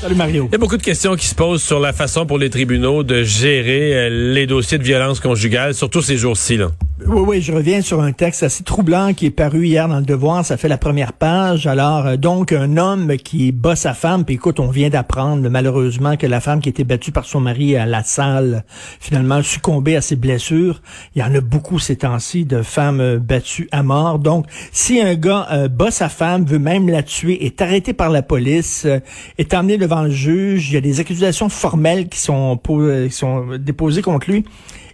Salut 0.00 0.14
Mario. 0.14 0.46
Il 0.48 0.52
y 0.52 0.54
a 0.54 0.58
beaucoup 0.58 0.76
de 0.76 0.82
questions 0.82 1.16
qui 1.16 1.26
se 1.26 1.34
posent 1.34 1.60
sur 1.60 1.80
la 1.80 1.92
façon 1.92 2.24
pour 2.24 2.38
les 2.38 2.50
tribunaux 2.50 3.02
de 3.02 3.24
gérer 3.24 3.94
euh, 3.94 4.32
les 4.32 4.46
dossiers 4.46 4.78
de 4.78 4.84
violence 4.84 5.18
conjugale, 5.18 5.74
surtout 5.74 6.02
ces 6.02 6.16
jours-ci. 6.16 6.56
là. 6.56 6.68
Oui, 7.06 7.22
oui, 7.26 7.42
je 7.42 7.52
reviens 7.52 7.80
sur 7.80 8.00
un 8.00 8.10
texte 8.12 8.42
assez 8.42 8.64
troublant 8.64 9.14
qui 9.14 9.26
est 9.26 9.30
paru 9.30 9.66
hier 9.66 9.88
dans 9.88 9.98
le 9.98 10.04
Devoir. 10.04 10.44
Ça 10.44 10.56
fait 10.56 10.68
la 10.68 10.78
première 10.78 11.12
page. 11.12 11.66
Alors, 11.66 12.06
euh, 12.06 12.16
donc, 12.16 12.52
un 12.52 12.76
homme 12.76 13.16
qui 13.16 13.50
bat 13.50 13.76
sa 13.76 13.94
femme. 13.94 14.24
Puis 14.24 14.34
écoute, 14.34 14.60
on 14.60 14.68
vient 14.68 14.88
d'apprendre 14.88 15.48
malheureusement 15.48 16.16
que 16.16 16.26
la 16.26 16.40
femme 16.40 16.60
qui 16.60 16.68
était 16.68 16.84
battue 16.84 17.12
par 17.12 17.24
son 17.24 17.40
mari 17.40 17.76
à 17.76 17.86
la 17.86 18.02
salle, 18.02 18.64
finalement, 19.00 19.36
a 19.36 19.42
succombé 19.42 19.96
à 19.96 20.00
ses 20.00 20.16
blessures. 20.16 20.80
Il 21.14 21.22
y 21.22 21.24
en 21.24 21.34
a 21.34 21.40
beaucoup 21.40 21.78
ces 21.78 21.96
temps-ci 21.96 22.44
de 22.44 22.62
femmes 22.62 23.00
euh, 23.00 23.18
battues 23.18 23.68
à 23.72 23.82
mort. 23.82 24.18
Donc, 24.18 24.46
si 24.72 25.00
un 25.00 25.14
gars 25.14 25.46
euh, 25.52 25.68
bat 25.68 25.90
sa 25.90 26.08
femme, 26.08 26.44
veut 26.44 26.58
même 26.58 26.88
la 26.88 27.02
tuer, 27.02 27.46
est 27.46 27.62
arrêté 27.62 27.92
par 27.92 28.10
la 28.10 28.22
police, 28.22 28.84
euh, 28.86 28.98
est 29.38 29.54
emmené 29.54 29.76
le 30.02 30.10
juge, 30.10 30.70
il 30.70 30.74
y 30.74 30.76
a 30.76 30.80
des 30.80 31.00
accusations 31.00 31.48
formelles 31.48 32.08
qui 32.08 32.18
sont, 32.18 32.60
euh, 32.70 33.08
qui 33.08 33.14
sont 33.14 33.56
déposées 33.58 34.02
contre 34.02 34.30
lui. 34.30 34.44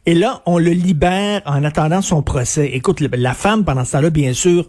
Et 0.06 0.14
là, 0.14 0.42
on 0.46 0.58
le 0.58 0.70
libère 0.70 1.40
en 1.46 1.64
attendant 1.64 2.02
son 2.02 2.22
procès. 2.22 2.70
Écoute, 2.74 3.00
la 3.00 3.34
femme, 3.34 3.64
pendant 3.64 3.84
ce 3.84 3.92
temps-là, 3.92 4.10
bien 4.10 4.32
sûr, 4.34 4.68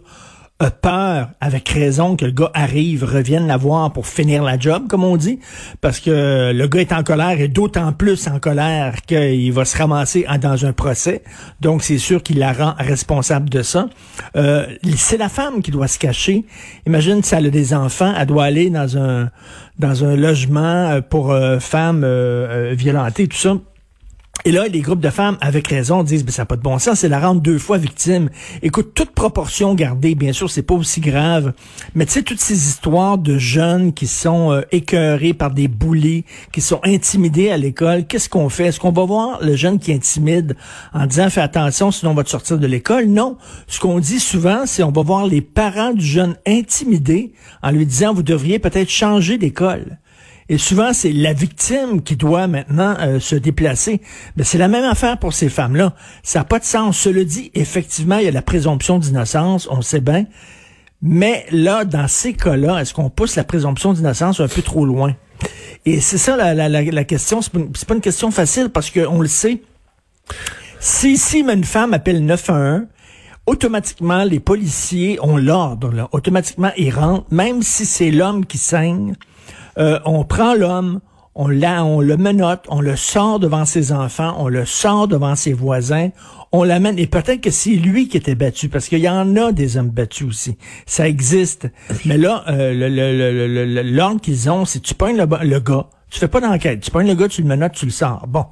a 0.58 0.70
peur, 0.70 1.30
avec 1.40 1.68
raison, 1.68 2.16
que 2.16 2.24
le 2.24 2.30
gars 2.30 2.50
arrive, 2.54 3.04
revienne 3.04 3.46
la 3.46 3.56
voir 3.56 3.92
pour 3.92 4.06
finir 4.06 4.42
la 4.42 4.58
job, 4.58 4.84
comme 4.88 5.04
on 5.04 5.16
dit, 5.16 5.38
parce 5.80 6.00
que 6.00 6.52
le 6.52 6.66
gars 6.66 6.80
est 6.80 6.92
en 6.92 7.02
colère 7.02 7.38
et 7.40 7.48
d'autant 7.48 7.92
plus 7.92 8.26
en 8.26 8.38
colère 8.38 9.02
qu'il 9.06 9.52
va 9.52 9.64
se 9.66 9.76
ramasser 9.76 10.26
dans 10.40 10.64
un 10.64 10.72
procès. 10.72 11.22
Donc, 11.60 11.82
c'est 11.82 11.98
sûr 11.98 12.22
qu'il 12.22 12.38
la 12.38 12.52
rend 12.52 12.74
responsable 12.78 13.50
de 13.50 13.62
ça. 13.62 13.88
Euh, 14.36 14.66
c'est 14.96 15.18
la 15.18 15.28
femme 15.28 15.60
qui 15.60 15.70
doit 15.70 15.88
se 15.88 15.98
cacher. 15.98 16.46
Imagine 16.86 17.22
si 17.22 17.34
elle 17.34 17.46
a 17.46 17.50
des 17.50 17.74
enfants, 17.74 18.14
elle 18.16 18.26
doit 18.26 18.44
aller 18.44 18.70
dans 18.70 18.96
un 18.96 19.30
dans 19.78 20.04
un 20.04 20.16
logement 20.16 20.90
euh, 20.90 21.00
pour 21.00 21.32
euh, 21.32 21.58
femmes 21.58 22.02
euh, 22.04 22.74
violentées, 22.76 23.28
tout 23.28 23.36
ça. 23.36 23.56
Et 24.46 24.52
là, 24.52 24.68
les 24.68 24.80
groupes 24.80 25.00
de 25.00 25.10
femmes, 25.10 25.36
avec 25.40 25.66
raison, 25.66 26.04
disent, 26.04 26.24
ben, 26.24 26.30
ça 26.30 26.42
n'a 26.42 26.46
pas 26.46 26.54
de 26.54 26.62
bon 26.62 26.78
sens, 26.78 27.00
c'est 27.00 27.08
la 27.08 27.18
rendre 27.18 27.40
deux 27.40 27.58
fois 27.58 27.78
victime. 27.78 28.30
Écoute, 28.62 28.92
toute 28.94 29.10
proportion 29.10 29.74
gardée, 29.74 30.14
bien 30.14 30.32
sûr, 30.32 30.48
c'est 30.48 30.62
pas 30.62 30.76
aussi 30.76 31.00
grave. 31.00 31.52
Mais 31.96 32.06
tu 32.06 32.12
sais, 32.12 32.22
toutes 32.22 32.38
ces 32.38 32.68
histoires 32.68 33.18
de 33.18 33.38
jeunes 33.38 33.92
qui 33.92 34.06
sont 34.06 34.52
euh, 34.52 34.60
écœurés 34.70 35.34
par 35.34 35.50
des 35.50 35.66
bullies, 35.66 36.24
qui 36.52 36.60
sont 36.60 36.78
intimidés 36.84 37.50
à 37.50 37.56
l'école, 37.56 38.06
qu'est-ce 38.06 38.28
qu'on 38.28 38.48
fait? 38.48 38.66
Est-ce 38.66 38.78
qu'on 38.78 38.92
va 38.92 39.04
voir 39.04 39.42
le 39.42 39.56
jeune 39.56 39.80
qui 39.80 39.92
intimide 39.92 40.56
en 40.94 41.06
disant, 41.06 41.28
fais 41.28 41.40
attention, 41.40 41.90
sinon 41.90 42.12
on 42.12 42.14
va 42.14 42.22
te 42.22 42.30
sortir 42.30 42.56
de 42.56 42.68
l'école? 42.68 43.06
Non. 43.06 43.38
Ce 43.66 43.80
qu'on 43.80 43.98
dit 43.98 44.20
souvent, 44.20 44.64
c'est 44.64 44.84
on 44.84 44.92
va 44.92 45.02
voir 45.02 45.26
les 45.26 45.40
parents 45.40 45.92
du 45.92 46.06
jeune 46.06 46.36
intimidé 46.46 47.32
en 47.64 47.72
lui 47.72 47.84
disant, 47.84 48.14
vous 48.14 48.22
devriez 48.22 48.60
peut-être 48.60 48.90
changer 48.90 49.38
d'école. 49.38 49.98
Et 50.48 50.58
souvent, 50.58 50.92
c'est 50.92 51.12
la 51.12 51.32
victime 51.32 52.02
qui 52.02 52.14
doit 52.16 52.46
maintenant 52.46 52.94
euh, 53.00 53.18
se 53.18 53.34
déplacer. 53.34 54.00
Mais 54.36 54.44
c'est 54.44 54.58
la 54.58 54.68
même 54.68 54.84
affaire 54.84 55.18
pour 55.18 55.32
ces 55.32 55.48
femmes-là. 55.48 55.94
Ça 56.22 56.40
n'a 56.40 56.44
pas 56.44 56.60
de 56.60 56.64
sens. 56.64 56.96
Cela 56.98 57.24
dit, 57.24 57.50
effectivement, 57.54 58.18
il 58.18 58.26
y 58.26 58.28
a 58.28 58.32
la 58.32 58.42
présomption 58.42 58.98
d'innocence, 58.98 59.66
on 59.70 59.82
sait 59.82 60.00
bien. 60.00 60.26
Mais 61.02 61.46
là, 61.50 61.84
dans 61.84 62.06
ces 62.08 62.32
cas-là, 62.32 62.78
est-ce 62.80 62.94
qu'on 62.94 63.10
pousse 63.10 63.34
la 63.36 63.44
présomption 63.44 63.92
d'innocence 63.92 64.40
un 64.40 64.48
peu 64.48 64.62
trop 64.62 64.84
loin? 64.86 65.14
Et 65.84 66.00
c'est 66.00 66.18
ça 66.18 66.36
la, 66.36 66.54
la, 66.54 66.68
la, 66.68 67.04
question. 67.04 67.42
C'est 67.42 67.52
pas, 67.52 67.58
une- 67.58 67.70
pas 67.72 67.94
une 67.94 68.00
question 68.00 68.30
facile 68.30 68.70
parce 68.70 68.90
qu'on 68.90 69.20
le 69.20 69.28
sait. 69.28 69.62
Si, 70.80 71.18
si 71.18 71.40
une 71.40 71.64
femme 71.64 71.92
appelle 71.92 72.24
911, 72.24 72.86
automatiquement, 73.46 74.24
les 74.24 74.40
policiers 74.40 75.18
ont 75.22 75.36
l'ordre. 75.36 76.08
Automatiquement, 76.12 76.70
ils 76.76 76.90
rentrent, 76.90 77.26
même 77.30 77.62
si 77.62 77.84
c'est 77.84 78.10
l'homme 78.10 78.46
qui 78.46 78.58
saigne. 78.58 79.14
Euh, 79.78 79.98
on 80.04 80.24
prend 80.24 80.54
l'homme, 80.54 81.00
on, 81.34 81.48
l'a- 81.48 81.84
on 81.84 82.00
le 82.00 82.16
menotte, 82.16 82.64
on 82.68 82.80
le 82.80 82.96
sort 82.96 83.38
devant 83.38 83.64
ses 83.66 83.92
enfants, 83.92 84.34
on 84.38 84.48
le 84.48 84.64
sort 84.64 85.06
devant 85.06 85.34
ses 85.36 85.52
voisins, 85.52 86.08
on 86.52 86.64
l'amène. 86.64 86.98
Et 86.98 87.06
peut-être 87.06 87.42
que 87.42 87.50
c'est 87.50 87.70
lui 87.70 88.08
qui 88.08 88.16
était 88.16 88.34
battu, 88.34 88.68
parce 88.70 88.88
qu'il 88.88 89.00
y 89.00 89.08
en 89.08 89.36
a 89.36 89.52
des 89.52 89.76
hommes 89.76 89.90
battus 89.90 90.26
aussi. 90.28 90.56
Ça 90.86 91.06
existe. 91.06 91.68
Mais 92.06 92.16
là, 92.16 92.42
euh, 92.48 92.72
le- 92.72 92.88
le- 92.88 93.46
le- 93.48 93.66
le- 93.66 93.82
l'ordre 93.82 94.20
qu'ils 94.20 94.48
ont, 94.50 94.64
c'est 94.64 94.80
tu 94.80 94.94
pognes 94.94 95.16
le, 95.18 95.26
le 95.46 95.60
gars, 95.60 95.86
tu 96.10 96.18
fais 96.20 96.28
pas 96.28 96.40
d'enquête, 96.40 96.80
tu 96.80 96.90
pognes 96.90 97.08
le 97.08 97.14
gars, 97.14 97.28
tu 97.28 97.42
le 97.42 97.48
menottes, 97.48 97.72
tu 97.72 97.84
le 97.84 97.92
sors. 97.92 98.26
Bon. 98.26 98.46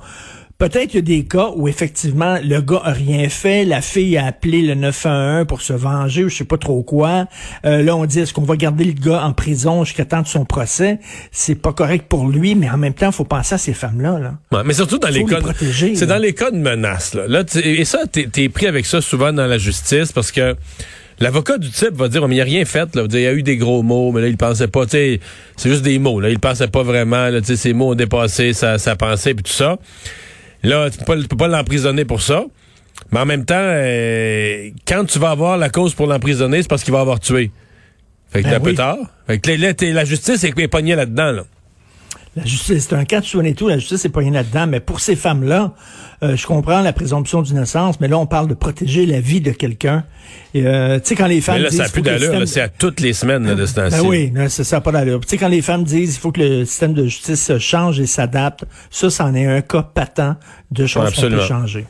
Peut-être 0.56 0.86
qu'il 0.90 0.94
y 0.94 0.98
a 0.98 1.02
des 1.20 1.24
cas 1.24 1.50
où 1.56 1.66
effectivement 1.66 2.38
le 2.42 2.60
gars 2.60 2.80
a 2.84 2.92
rien 2.92 3.28
fait, 3.28 3.64
la 3.64 3.80
fille 3.82 4.16
a 4.16 4.26
appelé 4.26 4.62
le 4.62 4.74
911 4.74 5.46
pour 5.48 5.60
se 5.62 5.72
venger 5.72 6.24
ou 6.24 6.28
je 6.28 6.36
sais 6.36 6.44
pas 6.44 6.58
trop 6.58 6.82
quoi. 6.84 7.26
Euh, 7.66 7.82
là 7.82 7.96
on 7.96 8.06
dit 8.06 8.20
est-ce 8.20 8.32
qu'on 8.32 8.42
va 8.44 8.56
garder 8.56 8.84
le 8.84 8.92
gars 8.92 9.24
en 9.24 9.32
prison 9.32 9.84
jusqu'à 9.84 10.04
temps 10.04 10.22
de 10.22 10.28
son 10.28 10.44
procès? 10.44 11.00
C'est 11.32 11.56
pas 11.56 11.72
correct 11.72 12.06
pour 12.08 12.28
lui, 12.28 12.54
mais 12.54 12.70
en 12.70 12.76
même 12.78 12.94
temps 12.94 13.10
faut 13.10 13.24
penser 13.24 13.56
à 13.56 13.58
ces 13.58 13.74
femmes-là. 13.74 14.18
Là. 14.20 14.34
Ouais, 14.52 14.62
mais 14.64 14.74
surtout 14.74 14.98
dans 14.98 15.08
Faut 15.08 15.14
les 15.14 15.20
les 15.20 15.26
cas, 15.26 15.40
c'est 15.60 16.00
là. 16.02 16.06
dans 16.06 16.18
les 16.22 16.34
cas 16.34 16.50
de 16.52 16.56
menaces. 16.56 17.14
Là, 17.14 17.26
Là, 17.26 17.42
et 17.64 17.84
ça, 17.84 18.02
t'es 18.10 18.28
es 18.36 18.48
pris 18.48 18.66
avec 18.68 18.86
ça 18.86 19.00
souvent 19.00 19.32
dans 19.32 19.46
la 19.46 19.58
justice 19.58 20.12
parce 20.12 20.30
que 20.30 20.54
l'avocat 21.18 21.58
du 21.58 21.68
type 21.70 21.94
va 21.94 22.06
dire, 22.08 22.22
oh, 22.22 22.28
mais 22.28 22.36
il 22.36 22.40
a 22.40 22.44
rien 22.44 22.64
fait. 22.64 22.94
Là. 22.94 23.04
Il 23.10 23.20
y 23.20 23.26
a 23.26 23.32
eu 23.32 23.42
des 23.42 23.56
gros 23.56 23.82
mots, 23.82 24.12
mais 24.12 24.20
là 24.20 24.28
il 24.28 24.36
pensait 24.36 24.68
pas. 24.68 24.84
tu 24.84 24.90
sais, 24.92 25.20
C'est 25.56 25.68
juste 25.68 25.82
des 25.82 25.98
mots. 25.98 26.20
Là, 26.20 26.30
il 26.30 26.38
pensait 26.38 26.68
pas 26.68 26.84
vraiment. 26.84 27.28
Là, 27.28 27.40
tu 27.40 27.48
sais, 27.48 27.56
ces 27.56 27.72
mots 27.72 27.90
ont 27.90 27.94
dépassé 27.96 28.52
sa, 28.52 28.78
sa 28.78 28.94
pensée 28.94 29.34
puis 29.34 29.42
tout 29.42 29.52
ça. 29.52 29.78
Là, 30.64 30.90
tu 30.90 30.98
peux 30.98 31.04
pas, 31.04 31.16
tu 31.16 31.28
peux 31.28 31.36
pas 31.36 31.48
l'emprisonner 31.48 32.04
pour 32.04 32.22
ça. 32.22 32.44
Mais 33.12 33.20
en 33.20 33.26
même 33.26 33.44
temps, 33.44 33.54
euh, 33.58 34.70
quand 34.86 35.04
tu 35.04 35.18
vas 35.18 35.30
avoir 35.30 35.58
la 35.58 35.68
cause 35.68 35.94
pour 35.94 36.06
l'emprisonner, 36.06 36.62
c'est 36.62 36.68
parce 36.68 36.82
qu'il 36.82 36.92
va 36.92 37.00
avoir 37.00 37.20
tué. 37.20 37.50
Fait 38.30 38.40
que 38.40 38.44
Ben 38.44 38.50
t'es 38.50 38.56
un 38.56 38.60
peu 38.60 38.70
oui. 38.70 38.74
tard. 38.76 38.98
Fait 39.26 39.38
que 39.38 39.50
là, 39.50 39.72
la 39.92 40.04
justice 40.04 40.42
est 40.42 40.68
pognée 40.68 40.96
là-dedans. 40.96 41.32
Là. 41.32 41.42
La 42.36 42.44
justice, 42.44 42.88
c'est 42.88 42.96
un 42.96 43.04
cas 43.04 43.20
de 43.20 43.44
et 43.44 43.54
tout, 43.54 43.68
la 43.68 43.78
justice 43.78 44.04
n'est 44.04 44.10
pas 44.10 44.20
rien 44.20 44.32
là-dedans, 44.32 44.66
mais 44.66 44.80
pour 44.80 45.00
ces 45.00 45.14
femmes-là, 45.14 45.72
euh, 46.22 46.36
je 46.36 46.46
comprends 46.46 46.80
la 46.80 46.92
présomption 46.92 47.42
d'innocence, 47.42 48.00
mais 48.00 48.08
là 48.08 48.18
on 48.18 48.26
parle 48.26 48.48
de 48.48 48.54
protéger 48.54 49.06
la 49.06 49.20
vie 49.20 49.40
de 49.40 49.52
quelqu'un. 49.52 50.04
Euh, 50.56 50.98
tu 50.98 51.08
sais 51.10 51.14
quand 51.14 51.26
les 51.26 51.40
femmes 51.40 51.56
Mais 51.56 51.62
là, 51.62 51.68
disent, 51.68 51.78
ça 51.78 51.84
a 51.84 51.88
faut 51.88 51.92
plus 51.92 52.02
d'allure. 52.02 52.42
C'est 52.46 52.60
à 52.60 52.68
toutes 52.68 53.00
les 53.00 53.12
semaines 53.12 53.46
là, 53.46 53.54
de 53.54 53.66
ce 53.66 53.74
temps-ci. 53.74 54.00
Ben 54.00 54.06
oui, 54.06 54.32
là, 54.34 54.48
ça 54.48 54.76
n'a 54.76 54.80
pas 54.80 54.90
d'allure. 54.90 55.20
Tu 55.20 55.28
sais, 55.28 55.36
quand 55.36 55.48
les 55.48 55.62
femmes 55.62 55.84
disent 55.84 56.16
il 56.16 56.18
faut 56.18 56.32
que 56.32 56.40
le 56.40 56.64
système 56.64 56.94
de 56.94 57.04
justice 57.04 57.56
change 57.58 58.00
et 58.00 58.06
s'adapte, 58.06 58.64
ça, 58.90 59.10
c'en 59.10 59.34
est 59.34 59.46
un 59.46 59.60
cas 59.60 59.82
patent 59.82 60.36
de 60.72 60.86
choses 60.86 61.14
qu'on 61.14 61.28
peut 61.28 61.40
changer. 61.40 61.86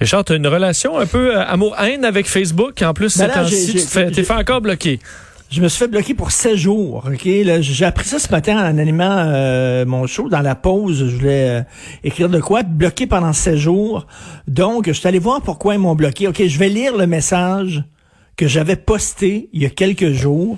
Richard, 0.00 0.24
tu 0.24 0.32
as 0.32 0.36
une 0.36 0.46
relation 0.46 0.98
un 0.98 1.06
peu 1.06 1.36
euh, 1.36 1.44
amour-haine 1.46 2.04
avec 2.04 2.26
Facebook? 2.26 2.80
En 2.82 2.94
plus, 2.94 3.16
Ben 3.18 3.28
ces 3.28 3.34
temps-ci, 3.34 3.86
tu 3.86 4.12
t'es 4.12 4.24
fait 4.24 4.32
encore 4.34 4.60
bloquer. 4.60 4.98
Je 5.50 5.60
me 5.60 5.66
suis 5.66 5.80
fait 5.80 5.88
bloquer 5.88 6.14
pour 6.14 6.30
16 6.30 6.56
jours. 6.56 7.10
Ok, 7.12 7.28
j'ai 7.60 7.84
appris 7.84 8.06
ça 8.06 8.20
ce 8.20 8.30
matin 8.30 8.56
en 8.56 8.78
animant 8.78 9.16
euh, 9.26 9.84
mon 9.84 10.06
show. 10.06 10.28
Dans 10.28 10.42
la 10.42 10.54
pause, 10.54 11.08
je 11.08 11.16
voulais 11.16 11.48
euh, 11.48 11.62
écrire 12.04 12.28
de 12.28 12.38
quoi. 12.38 12.62
Bloqué 12.62 13.08
pendant 13.08 13.32
16 13.32 13.56
jours. 13.58 14.06
Donc, 14.46 14.86
je 14.86 14.92
suis 14.92 15.08
allé 15.08 15.18
voir 15.18 15.42
pourquoi 15.42 15.74
ils 15.74 15.80
m'ont 15.80 15.96
bloqué. 15.96 16.28
Ok, 16.28 16.40
je 16.46 16.56
vais 16.56 16.68
lire 16.68 16.96
le 16.96 17.08
message 17.08 17.82
que 18.36 18.46
j'avais 18.46 18.76
posté 18.76 19.48
il 19.52 19.62
y 19.62 19.66
a 19.66 19.70
quelques 19.70 20.12
jours. 20.12 20.56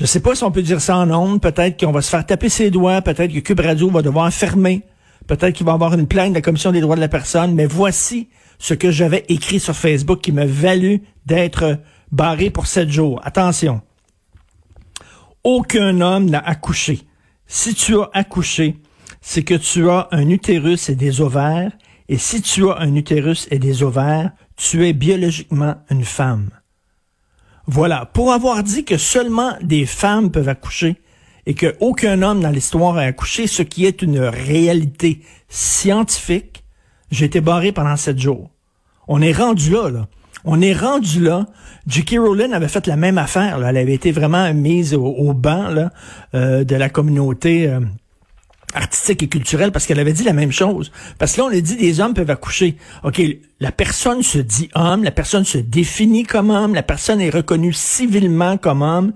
Je 0.00 0.06
sais 0.06 0.20
pas 0.20 0.34
si 0.34 0.42
on 0.42 0.50
peut 0.50 0.62
dire 0.62 0.80
ça 0.80 0.96
en 0.96 1.10
ondes. 1.10 1.42
Peut-être 1.42 1.78
qu'on 1.78 1.92
va 1.92 2.00
se 2.00 2.08
faire 2.08 2.24
taper 2.24 2.48
ses 2.48 2.70
doigts. 2.70 3.02
Peut-être 3.02 3.30
que 3.30 3.40
Cube 3.40 3.60
Radio 3.60 3.90
va 3.90 4.00
devoir 4.00 4.32
fermer. 4.32 4.84
Peut-être 5.26 5.54
qu'il 5.54 5.66
va 5.66 5.72
y 5.72 5.74
avoir 5.74 5.92
une 5.92 6.06
plainte 6.06 6.30
de 6.30 6.36
la 6.36 6.40
Commission 6.40 6.72
des 6.72 6.80
droits 6.80 6.96
de 6.96 7.02
la 7.02 7.08
personne. 7.08 7.54
Mais 7.54 7.66
voici 7.66 8.30
ce 8.58 8.72
que 8.72 8.90
j'avais 8.90 9.26
écrit 9.28 9.60
sur 9.60 9.76
Facebook 9.76 10.22
qui 10.22 10.32
m'a 10.32 10.46
valu 10.46 11.02
d'être 11.26 11.78
barré 12.12 12.50
pour 12.50 12.66
sept 12.66 12.90
jours. 12.90 13.20
Attention. 13.24 13.80
Aucun 15.42 16.00
homme 16.00 16.30
n'a 16.30 16.38
accouché. 16.38 17.00
Si 17.46 17.74
tu 17.74 17.98
as 17.98 18.10
accouché, 18.12 18.76
c'est 19.20 19.42
que 19.42 19.54
tu 19.54 19.90
as 19.90 20.08
un 20.12 20.28
utérus 20.28 20.88
et 20.88 20.94
des 20.94 21.20
ovaires. 21.20 21.72
Et 22.08 22.18
si 22.18 22.42
tu 22.42 22.70
as 22.70 22.78
un 22.78 22.94
utérus 22.94 23.48
et 23.50 23.58
des 23.58 23.82
ovaires, 23.82 24.30
tu 24.56 24.86
es 24.86 24.92
biologiquement 24.92 25.76
une 25.90 26.04
femme. 26.04 26.50
Voilà. 27.66 28.06
Pour 28.06 28.32
avoir 28.32 28.62
dit 28.62 28.84
que 28.84 28.98
seulement 28.98 29.56
des 29.62 29.86
femmes 29.86 30.30
peuvent 30.30 30.48
accoucher 30.48 30.96
et 31.46 31.54
qu'aucun 31.54 32.22
homme 32.22 32.40
dans 32.40 32.50
l'histoire 32.50 32.96
a 32.96 33.02
accouché, 33.02 33.46
ce 33.46 33.62
qui 33.62 33.86
est 33.86 34.02
une 34.02 34.20
réalité 34.20 35.22
scientifique, 35.48 36.64
j'ai 37.10 37.26
été 37.26 37.40
barré 37.40 37.72
pendant 37.72 37.96
sept 37.96 38.18
jours. 38.18 38.50
On 39.08 39.20
est 39.20 39.32
rendu 39.32 39.70
là, 39.70 39.90
là. 39.90 40.08
On 40.44 40.60
est 40.60 40.72
rendu 40.72 41.20
là. 41.20 41.46
J.K. 41.86 42.16
Rowling 42.18 42.52
avait 42.52 42.68
fait 42.68 42.86
la 42.86 42.96
même 42.96 43.18
affaire. 43.18 43.64
Elle 43.66 43.76
avait 43.76 43.94
été 43.94 44.12
vraiment 44.12 44.52
mise 44.54 44.94
au, 44.94 45.04
au 45.04 45.32
banc 45.34 45.74
euh, 46.34 46.64
de 46.64 46.76
la 46.76 46.88
communauté 46.88 47.68
euh, 47.68 47.80
artistique 48.74 49.22
et 49.22 49.28
culturelle 49.28 49.72
parce 49.72 49.86
qu'elle 49.86 50.00
avait 50.00 50.12
dit 50.12 50.24
la 50.24 50.32
même 50.32 50.52
chose. 50.52 50.90
Parce 51.18 51.32
que 51.32 51.40
là, 51.40 51.46
on 51.46 51.56
a 51.56 51.60
dit 51.60 51.76
des 51.76 52.00
hommes 52.00 52.14
peuvent 52.14 52.30
accoucher. 52.30 52.76
OK, 53.04 53.20
la 53.60 53.72
personne 53.72 54.22
se 54.22 54.38
dit 54.38 54.68
homme, 54.74 55.04
la 55.04 55.10
personne 55.10 55.44
se 55.44 55.58
définit 55.58 56.24
comme 56.24 56.50
homme, 56.50 56.74
la 56.74 56.82
personne 56.82 57.20
est 57.20 57.30
reconnue 57.30 57.72
civilement 57.72 58.56
comme 58.56 58.82
homme, 58.82 59.12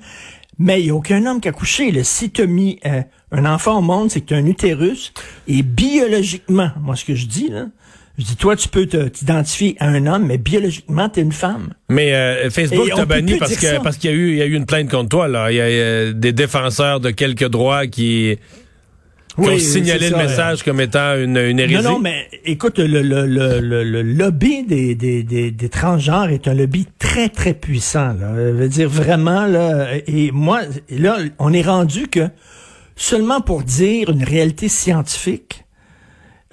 mais 0.58 0.81
il 0.81 0.84
n'y 0.84 0.90
a 0.90 0.94
aucun 0.94 1.25
homme 1.26 1.40
qui 1.40 1.49
a 1.49 1.50
accouché. 1.50 1.90
Là. 1.90 2.05
Si 2.05 2.31
tu 2.31 2.46
mis 2.46 2.79
euh, 2.87 3.02
un 3.32 3.44
enfant 3.44 3.79
au 3.79 3.82
monde, 3.82 4.11
c'est 4.11 4.20
que 4.20 4.26
tu 4.26 4.34
un 4.34 4.46
utérus. 4.46 5.12
Et 5.49 5.62
biologiquement, 5.62 6.70
moi, 6.81 6.96
ce 6.96 7.05
que 7.05 7.14
je 7.14 7.26
dis, 7.26 7.49
là, 7.49 7.67
je 8.19 8.25
dis, 8.25 8.37
toi, 8.37 8.57
tu 8.57 8.69
peux 8.69 8.87
te- 8.87 9.09
t'identifier 9.09 9.77
à 9.79 9.89
un 9.89 10.07
homme, 10.07 10.27
mais 10.27 10.39
biologiquement, 10.39 11.09
tu 11.09 11.21
es 11.21 11.23
une 11.23 11.33
femme. 11.33 11.75
Mais 11.91 12.15
euh, 12.15 12.49
Facebook 12.51 12.89
t'a 12.95 13.05
banni 13.05 13.37
parce 13.39 13.53
ça. 13.55 13.77
que 13.77 13.83
parce 13.83 13.97
qu'il 13.99 14.11
y 14.11 14.13
a 14.15 14.17
eu 14.17 14.31
il 14.33 14.39
y 14.39 14.43
a 14.43 14.47
eu 14.47 14.55
une 14.55 14.67
plainte 14.67 14.91
contre 14.91 15.09
toi 15.11 15.29
là. 15.29 15.51
Il 15.53 15.57
y 15.57 15.61
a 15.61 16.13
des 16.13 16.33
défenseurs 16.33 17.01
de 17.01 17.11
quelques 17.11 17.49
droits 17.49 17.87
qui, 17.87 18.39
qui 19.39 19.41
ont 19.49 19.59
signalé 19.59 20.09
le 20.09 20.17
message 20.17 20.63
comme 20.63 20.81
étant 20.81 21.15
une, 21.17 21.37
une 21.37 21.59
hérésie. 21.61 21.77
Non, 21.85 21.93
non, 21.93 21.99
mais 21.99 22.27
écoute, 22.47 22.79
le, 22.79 23.03
le, 23.03 23.27
le, 23.27 23.61
le, 23.61 23.85
le 23.85 24.03
lobby 24.03 24.65
des, 24.65 24.95
des, 24.95 25.23
des, 25.23 25.51
des 25.51 25.69
transgenres 25.69 26.31
est 26.31 26.49
un 26.49 26.55
lobby 26.55 26.87
très, 26.99 27.29
très 27.29 27.53
puissant. 27.53 28.15
Là. 28.19 28.33
Je 28.35 28.53
veux 28.53 28.69
dire, 28.69 28.89
vraiment, 28.89 29.45
là, 29.47 29.89
et 30.07 30.31
moi, 30.33 30.63
là, 30.89 31.19
on 31.39 31.53
est 31.53 31.61
rendu 31.63 32.09
que 32.09 32.29
seulement 32.97 33.43
pour 33.43 33.63
dire 33.63 34.09
une 34.09 34.25
réalité 34.25 34.69
scientifique, 34.69 35.66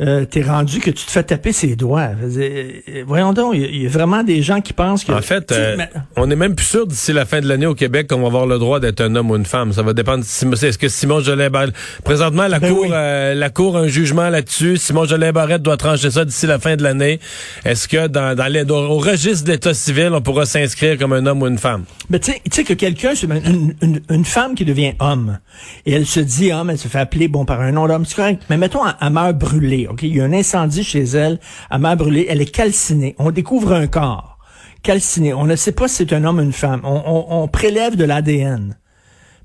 euh, 0.01 0.25
t'es 0.25 0.41
rendu 0.41 0.79
que 0.79 0.89
tu 0.89 1.05
te 1.05 1.11
fais 1.11 1.23
taper 1.23 1.51
ses 1.53 1.75
doigts. 1.75 2.07
Dire, 2.25 2.41
euh, 2.89 3.03
voyons 3.05 3.31
donc, 3.33 3.53
il 3.55 3.61
y 3.61 3.63
a- 3.65 3.67
il 3.67 3.81
y, 3.83 3.85
a 3.85 3.89
vraiment 3.89 4.23
des 4.23 4.41
gens 4.41 4.59
qui 4.59 4.73
pensent 4.73 5.03
que... 5.03 5.11
En 5.11 5.21
fait, 5.21 5.51
euh, 5.51 5.75
mais- 5.77 5.89
on 6.15 6.29
est 6.31 6.35
même 6.35 6.55
plus 6.55 6.65
sûr 6.65 6.87
d'ici 6.87 7.13
la 7.13 7.25
fin 7.25 7.41
de 7.41 7.47
l'année 7.47 7.67
au 7.67 7.75
Québec 7.75 8.07
qu'on 8.09 8.19
va 8.21 8.27
avoir 8.27 8.45
le 8.47 8.57
droit 8.57 8.79
d'être 8.79 9.01
un 9.01 9.15
homme 9.15 9.29
ou 9.29 9.35
une 9.35 9.45
femme. 9.45 9.71
Ça 9.71 9.83
va 9.83 9.93
dépendre. 9.93 10.23
Est-ce 10.23 10.77
que 10.77 10.87
Simon 10.89 11.19
Jolin 11.19 11.49
Barrette... 11.49 11.75
Présentement, 12.03 12.47
la 12.47 12.59
Ben 12.59 12.73
cour, 12.73 12.83
oui. 12.83 12.89
euh, 12.91 13.33
la 13.35 13.49
cour 13.51 13.77
a 13.77 13.81
un 13.81 13.87
jugement 13.87 14.29
là-dessus. 14.29 14.77
Simon 14.77 15.05
Jolin 15.05 15.31
Barrette 15.31 15.61
doit 15.61 15.77
trancher 15.77 16.09
ça 16.09 16.25
d'ici 16.25 16.47
la 16.47 16.57
fin 16.59 16.75
de 16.75 16.81
l'année. 16.83 17.19
Est-ce 17.63 17.87
que 17.87 18.07
dans, 18.07 18.35
dans 18.35 18.51
les- 18.51 18.63
au 18.69 18.97
registre 18.97 19.45
d'état 19.45 19.73
civil, 19.73 20.09
on 20.13 20.21
pourra 20.21 20.45
s'inscrire 20.45 20.97
comme 20.97 21.13
un 21.13 21.25
homme 21.27 21.41
ou 21.43 21.47
une 21.47 21.57
femme? 21.59 21.83
Mais 22.09 22.19
tu 22.19 22.31
sais- 22.31 22.41
tu 22.43 22.51
sais 22.51 22.63
que 22.63 22.73
quelqu'un, 22.73 23.13
une, 23.23 23.73
une, 23.81 24.01
une 24.09 24.25
femme 24.25 24.55
qui 24.55 24.65
devient 24.65 24.93
homme, 24.99 25.37
et 25.85 25.93
elle 25.93 26.05
se 26.05 26.19
dit 26.19 26.51
homme, 26.51 26.69
elle 26.71 26.77
se 26.79 26.87
fait 26.87 26.99
appeler 26.99 27.27
bon 27.27 27.45
par 27.45 27.61
un 27.61 27.71
nom 27.71 27.87
d'homme, 27.87 28.05
c'est 28.05 28.15
correct. 28.15 28.41
Mais 28.49 28.57
mettons, 28.57 28.79
elle 29.01 29.09
meurt 29.11 29.37
brûlée, 29.37 29.82
Il 30.01 30.15
y 30.15 30.21
a 30.21 30.25
un 30.25 30.33
incendie 30.33 30.83
chez 30.83 31.03
elle, 31.03 31.39
elle 31.71 31.79
meurt 31.79 31.97
brûlée, 31.97 32.25
elle 32.29 32.41
est 32.41 32.51
calcinée. 32.53 33.15
On 33.19 33.31
découvre 33.31 33.73
un 33.73 33.87
corps 33.87 34.37
calciné. 34.81 35.33
On 35.33 35.45
ne 35.45 35.55
sait 35.55 35.71
pas 35.71 35.87
si 35.87 35.95
c'est 35.97 36.13
un 36.13 36.25
homme 36.25 36.39
ou 36.39 36.41
une 36.41 36.51
femme. 36.51 36.81
On, 36.83 37.01
on- 37.05 37.43
on 37.43 37.47
prélève 37.47 37.95
de 37.95 38.03
l'ADN. 38.03 38.77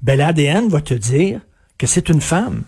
Ben 0.03 0.19
l'ADN 0.19 0.69
va 0.69 0.81
te 0.81 0.95
dire 0.95 1.41
que 1.79 1.87
c'est 1.87 2.09
une 2.09 2.21
femme. 2.21 2.63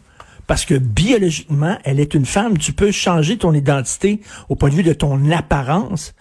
Parce 0.46 0.64
que 0.64 0.74
biologiquement, 0.74 1.78
elle 1.84 1.98
est 2.00 2.14
une 2.14 2.26
femme. 2.26 2.58
Tu 2.58 2.72
peux 2.72 2.90
changer 2.92 3.38
ton 3.38 3.52
identité 3.54 4.20
au 4.48 4.54
point 4.56 4.68
de 4.68 4.74
vue 4.74 4.82
de 4.82 4.92
ton 4.92 5.30
apparence, 5.32 6.12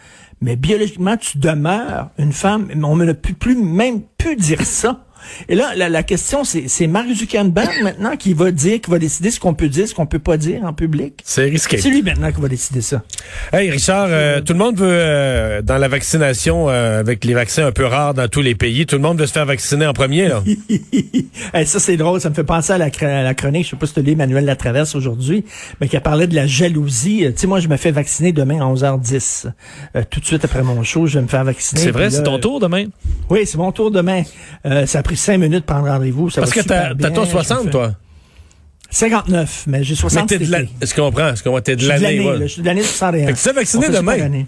mais 0.42 0.56
biologiquement, 0.56 1.18
tu 1.18 1.38
demeures 1.40 2.10
une 2.18 2.32
femme. 2.34 2.70
On 2.84 2.96
ne 2.96 3.12
peut 3.14 3.34
plus 3.34 3.56
même 3.56 4.02
plus 4.18 4.36
dire 4.36 4.62
ça. 4.64 5.06
Et 5.48 5.56
là, 5.56 5.74
la, 5.76 5.90
la 5.90 6.04
question, 6.04 6.44
c'est 6.44 6.68
c'est 6.68 6.88
Mark 6.88 7.08
Zuckerberg 7.14 7.70
maintenant 7.84 8.16
qui 8.16 8.34
va 8.34 8.52
dire, 8.52 8.82
qui 8.82 8.90
va 8.92 9.00
décider 9.00 9.32
ce 9.32 9.40
qu'on 9.40 9.54
peut 9.54 9.70
dire, 9.70 9.88
ce 9.88 9.94
qu'on 9.94 10.06
peut 10.06 10.20
pas 10.20 10.38
dire 10.38 10.64
en 10.64 10.74
public? 10.74 11.22
C'est 11.24 11.46
risqué. 11.46 11.78
C'est 11.78 11.90
lui 11.90 12.02
maintenant 12.02 12.32
qui 12.32 12.42
va 12.42 12.48
décider 12.48 12.82
ça. 12.82 13.04
Hey 13.54 13.70
Richard, 13.70 14.08
euh, 14.10 14.42
tout 14.42 14.54
le 14.54 14.60
monde 14.60 14.78
veut 14.78 14.88
euh, 14.90 15.62
dans 15.62 15.78
la 15.78 15.88
vaccination 15.88 16.70
euh, 16.70 17.00
avec 17.00 17.24
les 17.26 17.34
vaccins 17.34 17.66
un 17.68 17.72
peu 17.72 17.86
rares 17.86 18.14
dans 18.14 18.28
tous 18.28 18.42
les 18.42 18.56
pays, 18.56 18.86
tout 18.86 18.96
le 18.96 19.02
monde 19.02 19.20
veut 19.20 19.28
se 19.28 19.34
faire 19.34 19.46
vacciner 19.46 19.86
en 19.86 19.94
premier 19.94 20.28
là. 20.28 20.44
Hey, 21.54 21.66
ça, 21.66 21.80
c'est 21.80 21.98
drôle. 21.98 22.22
Ça 22.22 22.30
me 22.30 22.36
fait 22.36 22.44
penser 22.44 22.74
à 22.74 22.78
la, 22.78 22.90
à 23.02 23.24
la 23.24 23.34
chronique. 23.34 23.66
Je 23.66 23.72
sais 23.72 23.76
pas 23.76 23.88
si 23.88 23.94
tu 23.94 24.02
lu 24.02 24.12
Emmanuel 24.12 24.46
Latraverse 24.46 24.96
aujourd'hui, 24.96 25.46
mais 25.80 25.88
qui 25.88 25.98
a 25.98 26.02
parlé 26.02 26.28
de 26.28 26.36
la 26.36 26.46
jalousie. 26.48 27.26
Euh, 27.26 27.32
Tu 27.32 27.40
sais, 27.40 27.48
moi, 27.48 27.60
je 27.60 27.68
me 27.68 27.78
fais 27.78 27.92
vacciner 27.92 28.32
demain 28.32 28.60
à 28.62 28.66
11h10. 28.72 29.48
Euh, 29.96 30.04
tout 30.10 30.20
de 30.20 30.26
suite 30.26 30.46
après 30.46 30.64
mon 30.64 30.84
show, 30.84 31.08
je 31.08 31.16
vais 31.20 31.24
me 31.24 31.28
faire 31.28 31.44
vacciner. 31.44 31.82
C'est 31.82 31.92
vrai, 31.92 32.10
c'est 32.10 32.24
ton 32.24 32.40
tour 32.40 32.60
demain? 32.60 32.86
Oui, 33.30 33.46
c'est 33.46 33.58
mon 33.58 33.72
tour 33.72 33.92
demain. 33.92 34.24
Euh, 34.66 34.86
ça 34.86 35.00
pris 35.10 35.18
cinq 35.18 35.38
minutes 35.40 35.62
de 35.62 35.66
prendre 35.66 35.88
rendez-vous. 35.88 36.30
Ça 36.30 36.42
Parce 36.42 36.56
va 36.56 36.62
que 36.62 36.68
t'as 36.68 36.94
ton 37.10 37.24
Je 37.24 37.28
me 37.30 37.32
60 37.32 37.64
fais- 37.66 37.70
toi? 37.72 37.92
59, 38.92 39.64
mais 39.68 39.84
j'ai 39.84 39.94
Mais 39.94 40.00
60 40.00 40.30
t'es 40.30 40.40
de 40.40 40.52
la... 40.52 40.62
Je 40.62 40.94
comprends, 40.96 41.36
je 41.36 41.44
comprends, 41.44 41.62
t'es 41.62 41.76
de 41.76 41.88
l'année. 41.88 42.24
je 42.42 42.48
suis 42.48 42.62
de 42.62 42.68
l'année 42.68 42.82
61. 42.84 43.26
Fait 43.28 43.34
que 43.34 43.38
tu 43.38 43.44
te 43.44 43.50
fais 43.50 43.54
vacciner 43.54 43.88
On 43.88 43.92
fait 43.92 43.98
demain? 43.98 44.44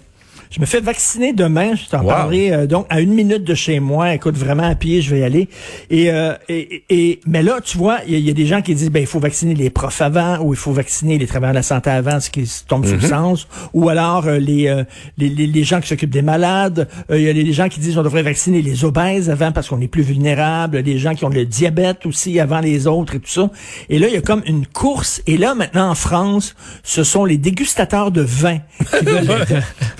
Je 0.54 0.60
me 0.60 0.66
fais 0.66 0.80
vacciner 0.80 1.32
demain. 1.32 1.74
Je 1.74 1.88
t'en 1.88 2.02
Wow. 2.02 2.08
parlerai 2.08 2.52
euh, 2.52 2.66
donc 2.66 2.84
à 2.90 3.00
une 3.00 3.14
minute 3.14 3.42
de 3.42 3.54
chez 3.54 3.80
moi. 3.80 4.12
Écoute, 4.14 4.36
vraiment 4.36 4.64
à 4.64 4.74
pied, 4.74 5.00
je 5.00 5.10
vais 5.14 5.20
y 5.20 5.24
aller. 5.24 5.48
Et, 5.88 6.10
euh, 6.10 6.34
et, 6.50 6.84
et 6.90 7.20
mais 7.26 7.42
là, 7.42 7.60
tu 7.64 7.78
vois, 7.78 8.00
il 8.06 8.12
y, 8.12 8.16
a- 8.16 8.18
il 8.18 8.26
y 8.26 8.30
a 8.30 8.34
des 8.34 8.44
gens 8.46 8.60
qui 8.60 8.74
disent 8.74 8.90
ben 8.90 9.00
il 9.00 9.06
faut 9.06 9.18
vacciner 9.18 9.54
les 9.54 9.70
profs 9.70 10.02
avant 10.02 10.40
ou 10.40 10.52
il 10.52 10.58
faut 10.58 10.72
vacciner 10.72 11.16
les 11.16 11.26
travailleurs 11.26 11.54
de 11.54 11.58
la 11.58 11.62
santé 11.62 11.88
avant, 11.88 12.20
ce 12.20 12.28
qui 12.28 12.46
tombe 12.68 12.84
sous 12.84 12.94
le 12.96 13.00
sens. 13.00 13.48
Ou 13.72 13.88
alors 13.88 14.26
euh, 14.26 14.38
les, 14.38 14.68
euh, 14.68 14.84
les, 15.16 15.30
les 15.30 15.46
les 15.46 15.64
gens 15.64 15.80
qui 15.80 15.88
s'occupent 15.88 16.10
des 16.10 16.20
malades. 16.22 16.86
Euh, 17.10 17.18
Il 17.18 17.24
y 17.24 17.30
a 17.30 17.32
des 17.32 17.52
gens 17.54 17.70
qui 17.70 17.80
disent 17.80 17.96
on 17.96 18.02
devrait 18.02 18.22
vacciner 18.22 18.60
les 18.60 18.84
obèses 18.84 19.30
avant 19.30 19.52
parce 19.52 19.68
qu'on 19.70 19.80
est 19.80 19.88
plus 19.88 20.02
vulnérable. 20.02 20.78
Les 20.80 20.98
gens 20.98 21.14
qui 21.14 21.24
ont 21.24 21.30
le 21.30 21.46
diabète 21.46 22.04
aussi 22.04 22.38
avant 22.40 22.60
les 22.60 22.86
autres 22.86 23.14
et 23.14 23.20
tout 23.20 23.30
ça. 23.30 23.50
Et 23.88 23.98
là, 23.98 24.08
il 24.08 24.12
y 24.14 24.18
a 24.18 24.20
comme 24.20 24.42
une 24.46 24.66
course. 24.66 25.22
Et 25.26 25.38
là, 25.38 25.54
maintenant 25.54 25.88
en 25.90 25.94
France, 25.94 26.54
ce 26.82 27.04
sont 27.04 27.24
les 27.24 27.38
dégustateurs 27.38 28.10
de 28.10 28.20
vin 28.20 28.58
qui 28.98 29.04
veulent 29.06 29.46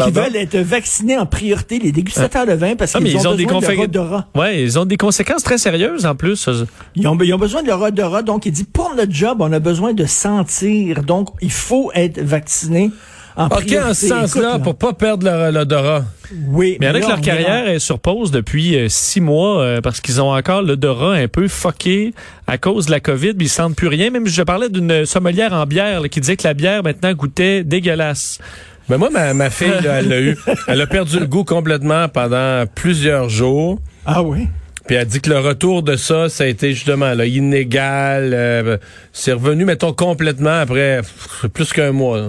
qui 0.05 0.11
veulent 0.11 0.37
être 0.43 0.57
vaccinés 0.59 1.17
en 1.19 1.27
priorité, 1.27 1.79
les 1.79 1.93
dégustateurs 1.93 2.47
de 2.47 2.53
vin, 2.53 2.75
parce 2.77 2.95
Ah, 2.95 3.01
mais 3.01 3.11
qu'ils 3.11 3.21
ils 3.21 3.27
ont, 3.29 3.33
ont 3.33 3.35
des 3.35 3.47
besoin 3.47 3.61
de 3.61 3.67
leur 3.75 3.81
odorat. 3.85 4.29
Ouais, 4.35 4.63
ils 4.63 4.79
ont 4.79 4.85
des 4.85 4.97
conséquences 4.97 5.43
très 5.43 5.59
sérieuses 5.59 6.05
en 6.07 6.15
plus. 6.15 6.49
Ils 6.97 7.07
ont, 7.09 7.19
ils 7.23 7.33
ont 7.35 7.39
besoin 7.39 7.63
de 7.63 7.69
leur 7.69 7.81
odorat. 7.81 8.23
Donc, 8.23 8.47
il 8.47 8.53
dit, 8.53 8.65
pour 8.65 8.95
notre 8.95 9.13
job, 9.13 9.39
on 9.41 9.53
a 9.53 9.59
besoin 9.59 9.93
de 9.95 10.05
sentir. 10.07 11.03
Donc, 11.03 11.29
il 11.41 11.51
faut 11.53 11.91
être 11.95 12.21
vacciné 12.21 12.91
en 13.35 13.47
OK, 13.47 13.65
priorité. 13.65 13.81
en 13.83 13.95
ce 13.95 14.07
sens-là, 14.09 14.59
pour 14.59 14.75
pas 14.75 14.93
perdre 14.93 15.25
leur- 15.25 15.51
l'odorat. 15.53 16.05
Oui, 16.49 16.77
Mais 16.81 16.87
il 16.87 16.89
y 16.89 16.93
en 16.93 16.95
a 16.95 16.99
là, 16.99 17.05
que 17.05 17.09
leur 17.11 17.21
carrière 17.21 17.69
est 17.69 17.79
sur 17.79 17.99
pause 17.99 18.31
depuis 18.31 18.77
euh, 18.77 18.89
six 18.89 19.21
mois 19.21 19.61
euh, 19.63 19.81
parce 19.83 20.01
qu'ils 20.01 20.21
ont 20.21 20.33
encore 20.35 20.63
l'odorat 20.63 21.15
un 21.15 21.29
peu 21.29 21.47
fucké 21.49 22.13
à 22.47 22.57
cause 22.59 22.87
de 22.87 22.91
la 22.91 23.01
COVID, 23.01 23.35
puis 23.35 23.47
ils 23.47 23.51
sentent 23.51 23.77
plus 23.77 23.89
rien. 23.89 24.11
Même 24.11 24.27
je 24.27 24.43
parlais 24.43 24.69
d'une 24.71 25.05
sommelière 25.07 25.53
en 25.55 25.65
bière 25.67 26.01
là, 26.03 26.09
qui 26.09 26.21
disait 26.21 26.37
que 26.37 26.47
la 26.47 26.55
bière 26.55 26.83
maintenant 26.83 27.13
goûtait 27.15 27.65
dégueulasse. 27.65 28.39
Mais 28.89 28.99
moi, 28.99 29.11
ma, 29.11 29.33
ma 29.35 29.49
fille, 29.51 29.69
là, 29.83 30.01
elle 30.01 30.09
l'a 30.09 30.21
eu. 30.21 30.37
Elle 30.69 30.81
a 30.81 30.87
perdu 30.87 31.19
le 31.21 31.27
goût 31.27 31.45
complètement 31.45 32.09
pendant 32.09 32.65
plusieurs 32.75 33.29
jours. 33.29 33.79
Ah 34.05 34.23
oui? 34.23 34.49
Puis 34.87 34.97
elle 34.97 35.07
dit 35.07 35.21
que 35.21 35.31
le 35.31 35.39
retour 35.39 35.83
de 35.85 35.95
ça, 35.97 36.29
ça 36.29 36.45
a 36.45 36.47
été 36.49 36.73
justement 36.75 37.15
là, 37.15 37.25
inégal. 37.25 38.33
euh, 38.35 38.77
c'est 39.13 39.33
revenu, 39.33 39.65
mettons, 39.65 39.93
complètement 39.93 40.59
après 40.61 40.99
pff, 41.03 41.47
plus 41.53 41.73
qu'un 41.73 41.93
mois. 41.93 42.19
là. 42.19 42.27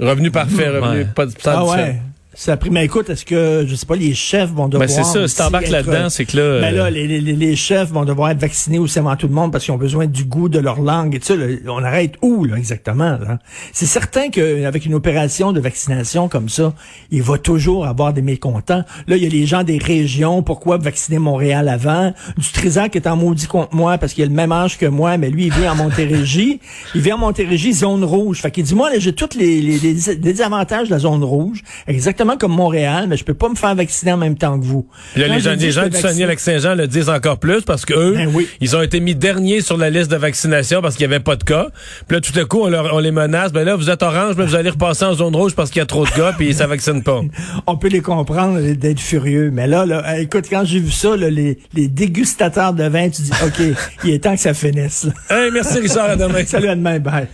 Revenu 0.00 0.30
parfait, 0.30 0.68
revenu 0.68 0.98
Ouais. 1.02 1.06
pas 1.14 1.26
de 1.26 1.32
Ah 1.46 1.64
ouais. 1.64 2.00
Ça 2.34 2.54
a 2.54 2.56
pris, 2.56 2.70
mais 2.70 2.84
écoute, 2.86 3.10
est-ce 3.10 3.26
que, 3.26 3.64
je 3.68 3.74
sais 3.74 3.84
pas, 3.84 3.94
les 3.94 4.14
chefs 4.14 4.50
vont 4.50 4.66
devoir. 4.66 4.88
Ben 4.88 4.94
c'est 4.94 5.04
ça, 5.04 5.28
si 5.28 5.36
t'embarques 5.36 5.68
là-dedans, 5.68 6.08
c'est 6.08 6.24
que 6.24 6.38
là... 6.38 6.60
Ben 6.62 6.72
euh, 6.74 6.78
là, 6.84 6.90
les, 6.90 7.06
les, 7.06 7.20
les- 7.20 7.36
les 7.36 7.56
chefs 7.56 7.90
vont 7.90 8.06
devoir 8.06 8.30
être 8.30 8.40
vaccinés 8.40 8.78
aussi 8.78 8.98
avant 8.98 9.14
tout 9.16 9.28
le 9.28 9.34
monde 9.34 9.52
parce 9.52 9.64
qu'ils 9.64 9.74
ont 9.74 9.78
besoin 9.78 10.06
du 10.06 10.24
goût 10.24 10.48
de 10.48 10.58
leur 10.58 10.80
langue 10.80 11.14
et 11.14 11.18
tout 11.18 11.26
ça. 11.26 11.36
là. 11.36 11.44
on 11.68 11.84
arrête 11.84 12.14
où, 12.22 12.44
là, 12.46 12.56
exactement? 12.56 13.18
là? 13.18 13.38
C'est 13.74 13.84
certain 13.84 14.30
qu'avec 14.30 14.86
une 14.86 14.94
opération 14.94 15.52
de 15.52 15.60
vaccination 15.60 16.28
comme 16.28 16.48
ça, 16.48 16.72
il 17.10 17.22
va 17.22 17.36
toujours 17.36 17.84
avoir 17.86 18.14
des 18.14 18.22
mécontents. 18.22 18.82
Là, 19.08 19.16
il 19.18 19.22
y 19.22 19.26
a 19.26 19.28
les 19.28 19.44
gens 19.44 19.62
des 19.62 19.76
régions. 19.76 20.42
Pourquoi 20.42 20.78
vacciner 20.78 21.18
Montréal 21.18 21.68
avant? 21.68 22.14
Du 22.38 22.48
Trisac 22.50 22.96
est 22.96 23.06
en 23.06 23.16
maudit 23.16 23.46
contre 23.46 23.74
moi 23.74 23.98
parce 23.98 24.14
qu'il 24.14 24.24
a 24.24 24.26
le 24.26 24.32
même 24.32 24.52
âge 24.52 24.78
que 24.78 24.86
moi, 24.86 25.18
mais 25.18 25.28
lui, 25.28 25.48
il 25.48 25.52
vit 25.52 25.68
en 25.68 25.74
Montérégie. 25.74 26.60
il 26.94 27.02
vit 27.02 27.12
en 27.12 27.18
Montérégie, 27.18 27.74
zone 27.74 28.04
rouge. 28.04 28.40
Fait 28.40 28.50
qu'il 28.50 28.64
dit, 28.64 28.74
moi, 28.74 28.90
là, 28.90 28.98
j'ai 28.98 29.12
tous 29.12 29.36
les, 29.36 29.60
les, 29.60 29.78
les, 29.78 29.92
les 29.92 30.16
désavantages 30.16 30.88
de 30.88 30.94
la 30.94 30.98
zone 30.98 31.22
rouge, 31.22 31.62
exactement 31.86 32.21
comme 32.38 32.52
Montréal, 32.52 33.06
mais 33.08 33.16
je 33.16 33.24
peux 33.24 33.34
pas 33.34 33.48
me 33.48 33.54
faire 33.54 33.74
vacciner 33.74 34.12
en 34.12 34.16
même 34.16 34.36
temps 34.36 34.58
que 34.58 34.64
vous. 34.64 34.86
Là, 35.16 35.28
les 35.28 35.40
gens, 35.40 35.50
les 35.52 35.56
du 35.90 35.96
Saguenay-Lac-Saint-Jean 35.96 36.74
le 36.74 36.86
disent 36.86 37.08
encore 37.08 37.38
plus 37.38 37.62
parce 37.62 37.84
que 37.84 37.94
eux, 37.94 38.14
Ben 38.14 38.30
oui. 38.32 38.48
ils 38.60 38.76
ont 38.76 38.82
été 38.82 39.00
mis 39.00 39.14
derniers 39.14 39.60
sur 39.60 39.76
la 39.76 39.90
liste 39.90 40.10
de 40.10 40.16
vaccination 40.16 40.80
parce 40.80 40.96
qu'il 40.96 41.06
n'y 41.08 41.14
avait 41.14 41.22
pas 41.22 41.36
de 41.36 41.44
cas. 41.44 41.68
Puis 42.08 42.16
là, 42.16 42.20
tout 42.20 42.38
à 42.38 42.44
coup, 42.44 42.60
on, 42.62 42.68
leur- 42.68 42.94
on 42.94 42.98
les 42.98 43.10
menace. 43.12 43.52
Ben 43.52 43.64
là, 43.64 43.76
vous 43.76 43.90
êtes 43.90 44.02
orange, 44.02 44.34
mais 44.36 44.44
vous 44.46 44.54
allez 44.54 44.70
repasser 44.70 45.04
en 45.04 45.14
zone 45.14 45.34
rouge 45.36 45.54
parce 45.54 45.70
qu'il 45.70 45.80
y 45.80 45.82
a 45.82 45.86
trop 45.86 46.04
de 46.04 46.10
cas, 46.10 46.32
puis 46.32 46.54
ça 46.54 46.66
vaccine 46.66 47.02
pas. 47.02 47.20
on 47.66 47.76
peut 47.76 47.88
les 47.88 48.00
comprendre 48.00 48.60
d'être 48.60 49.00
furieux. 49.00 49.50
Mais 49.52 49.66
là, 49.66 49.84
là 49.86 50.02
euh, 50.08 50.20
écoute, 50.20 50.46
quand 50.48 50.64
j'ai 50.64 50.80
vu 50.80 50.90
ça, 50.90 51.16
là, 51.16 51.30
les, 51.30 51.58
les 51.74 51.88
dégustateurs 51.88 52.72
de 52.72 52.84
vin, 52.84 53.08
tu 53.08 53.22
dis, 53.22 53.30
OK, 53.44 53.76
il 54.04 54.10
est 54.10 54.18
temps 54.20 54.34
que 54.34 54.40
ça 54.40 54.54
finisse. 54.54 55.06
Hey, 55.30 55.50
merci 55.52 55.78
Richard, 55.78 56.10
à 56.10 56.16
demain. 56.16 56.44
Salut 56.46 56.68
à 56.68 56.74
demain, 56.76 56.98
bye. 56.98 57.26